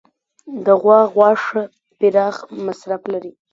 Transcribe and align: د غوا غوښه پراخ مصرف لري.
د 0.65 0.67
غوا 0.81 0.99
غوښه 1.13 1.61
پراخ 1.97 2.35
مصرف 2.65 3.01
لري. 3.13 3.31